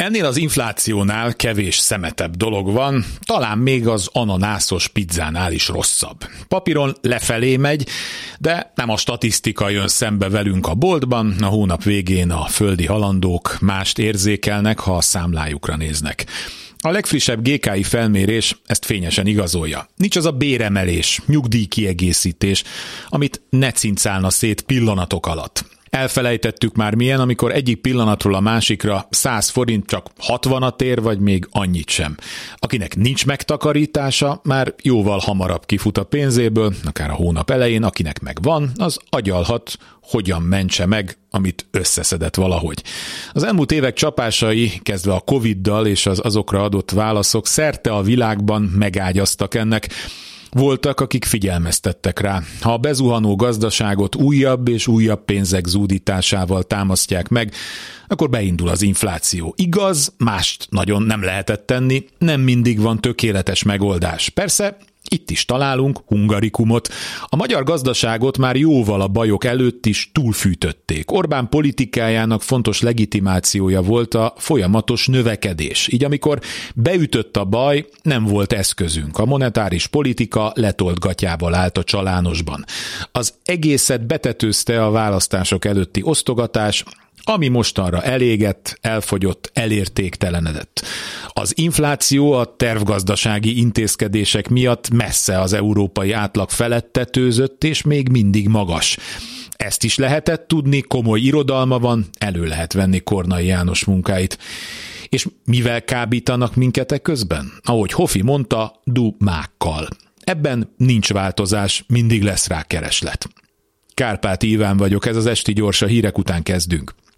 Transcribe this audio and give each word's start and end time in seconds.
Ennél 0.00 0.24
az 0.24 0.36
inflációnál 0.36 1.34
kevés 1.34 1.78
szemetebb 1.78 2.36
dolog 2.36 2.72
van, 2.72 3.04
talán 3.20 3.58
még 3.58 3.88
az 3.88 4.08
ananászos 4.12 4.88
pizzánál 4.88 5.52
is 5.52 5.68
rosszabb. 5.68 6.24
Papíron 6.48 6.94
lefelé 7.00 7.56
megy, 7.56 7.88
de 8.38 8.72
nem 8.74 8.88
a 8.88 8.96
statisztika 8.96 9.68
jön 9.68 9.88
szembe 9.88 10.28
velünk 10.28 10.66
a 10.66 10.74
boltban, 10.74 11.34
a 11.40 11.46
hónap 11.46 11.82
végén 11.82 12.30
a 12.30 12.44
földi 12.44 12.86
halandók 12.86 13.56
mást 13.60 13.98
érzékelnek, 13.98 14.78
ha 14.78 14.96
a 14.96 15.00
számlájukra 15.00 15.76
néznek. 15.76 16.26
A 16.78 16.90
legfrissebb 16.90 17.48
GKI 17.48 17.82
felmérés 17.82 18.56
ezt 18.66 18.84
fényesen 18.84 19.26
igazolja. 19.26 19.88
Nincs 19.96 20.16
az 20.16 20.26
a 20.26 20.32
béremelés, 20.32 21.20
nyugdíjkiegészítés, 21.26 22.62
amit 23.08 23.42
ne 23.50 23.72
cincálna 23.72 24.30
szét 24.30 24.62
pillanatok 24.62 25.26
alatt. 25.26 25.79
Elfelejtettük 25.90 26.74
már 26.74 26.94
milyen, 26.94 27.20
amikor 27.20 27.52
egyik 27.52 27.80
pillanatról 27.80 28.34
a 28.34 28.40
másikra 28.40 29.06
100 29.10 29.48
forint 29.48 29.86
csak 29.86 30.06
60 30.18 30.74
ér, 30.78 31.02
vagy 31.02 31.20
még 31.20 31.48
annyit 31.50 31.88
sem. 31.88 32.16
Akinek 32.56 32.96
nincs 32.96 33.26
megtakarítása, 33.26 34.40
már 34.44 34.74
jóval 34.82 35.18
hamarabb 35.18 35.66
kifut 35.66 35.98
a 35.98 36.04
pénzéből, 36.04 36.74
akár 36.84 37.10
a 37.10 37.14
hónap 37.14 37.50
elején, 37.50 37.82
akinek 37.82 38.20
meg 38.20 38.42
van, 38.42 38.70
az 38.76 38.98
agyalhat, 39.08 39.76
hogyan 40.02 40.42
mentse 40.42 40.86
meg, 40.86 41.18
amit 41.30 41.66
összeszedett 41.70 42.34
valahogy. 42.34 42.82
Az 43.32 43.42
elmúlt 43.42 43.72
évek 43.72 43.94
csapásai, 43.94 44.72
kezdve 44.82 45.12
a 45.12 45.20
Covid-dal 45.20 45.86
és 45.86 46.06
az 46.06 46.20
azokra 46.22 46.62
adott 46.62 46.90
válaszok 46.90 47.46
szerte 47.46 47.90
a 47.90 48.02
világban 48.02 48.62
megágyaztak 48.62 49.54
ennek, 49.54 49.88
voltak, 50.50 51.00
akik 51.00 51.24
figyelmeztettek 51.24 52.20
rá. 52.20 52.42
Ha 52.60 52.72
a 52.72 52.78
bezuhanó 52.78 53.36
gazdaságot 53.36 54.14
újabb 54.14 54.68
és 54.68 54.86
újabb 54.86 55.24
pénzek 55.24 55.66
zúdításával 55.66 56.62
támasztják 56.62 57.28
meg, 57.28 57.52
akkor 58.06 58.30
beindul 58.30 58.68
az 58.68 58.82
infláció. 58.82 59.54
Igaz, 59.56 60.12
mást 60.18 60.66
nagyon 60.70 61.02
nem 61.02 61.22
lehetett 61.22 61.66
tenni, 61.66 62.04
nem 62.18 62.40
mindig 62.40 62.80
van 62.80 63.00
tökéletes 63.00 63.62
megoldás. 63.62 64.28
Persze 64.28 64.76
itt 65.08 65.30
is 65.30 65.44
találunk 65.44 66.02
hungarikumot. 66.06 66.88
A 67.24 67.36
magyar 67.36 67.64
gazdaságot 67.64 68.38
már 68.38 68.56
jóval 68.56 69.00
a 69.00 69.08
bajok 69.08 69.44
előtt 69.44 69.86
is 69.86 70.10
túlfűtötték. 70.12 71.12
Orbán 71.12 71.48
politikájának 71.48 72.42
fontos 72.42 72.80
legitimációja 72.80 73.82
volt 73.82 74.14
a 74.14 74.34
folyamatos 74.36 75.06
növekedés. 75.06 75.88
Így 75.88 76.04
amikor 76.04 76.40
beütött 76.74 77.36
a 77.36 77.44
baj, 77.44 77.86
nem 78.02 78.24
volt 78.24 78.52
eszközünk. 78.52 79.18
A 79.18 79.24
monetáris 79.24 79.86
politika 79.86 80.52
letolt 80.54 80.98
gatyával 80.98 81.54
állt 81.54 81.78
a 81.78 81.84
csalánosban. 81.84 82.64
Az 83.12 83.34
egészet 83.44 84.06
betetőzte 84.06 84.84
a 84.84 84.90
választások 84.90 85.64
előtti 85.64 86.00
osztogatás, 86.04 86.84
ami 87.24 87.48
mostanra 87.48 88.02
elégett, 88.02 88.78
elfogyott, 88.80 89.50
elértéktelenedett. 89.52 90.82
Az 91.32 91.52
infláció 91.58 92.32
a 92.32 92.56
tervgazdasági 92.56 93.58
intézkedések 93.58 94.48
miatt 94.48 94.90
messze 94.90 95.40
az 95.40 95.52
európai 95.52 96.12
átlag 96.12 96.50
felett 96.50 96.92
tetőzött, 96.92 97.64
és 97.64 97.82
még 97.82 98.08
mindig 98.08 98.48
magas. 98.48 98.96
Ezt 99.56 99.84
is 99.84 99.96
lehetett 99.96 100.48
tudni, 100.48 100.80
komoly 100.80 101.20
irodalma 101.20 101.78
van, 101.78 102.06
elő 102.18 102.44
lehet 102.44 102.72
venni 102.72 103.00
Kornai 103.00 103.46
János 103.46 103.84
munkáit. 103.84 104.38
És 105.08 105.26
mivel 105.44 105.84
kábítanak 105.84 106.54
minket 106.54 107.00
közben? 107.02 107.52
Ahogy 107.62 107.92
Hofi 107.92 108.22
mondta, 108.22 108.80
dumákkal. 108.84 109.88
Ebben 110.20 110.74
nincs 110.76 111.12
változás, 111.12 111.84
mindig 111.86 112.22
lesz 112.22 112.46
rá 112.48 112.62
kereslet. 112.62 113.28
Kárpát 113.94 114.42
Iván 114.42 114.76
vagyok, 114.76 115.06
ez 115.06 115.16
az 115.16 115.26
Esti 115.26 115.52
Gyors, 115.52 115.82
a 115.82 115.86
hírek 115.86 116.18
után 116.18 116.42
kezdünk. 116.42 116.94